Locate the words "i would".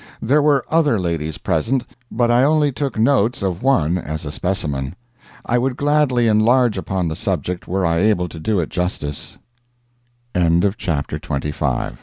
5.45-5.77